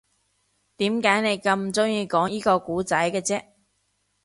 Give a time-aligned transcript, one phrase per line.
[0.77, 3.45] 點解你咁鍾意講依個故仔嘅啫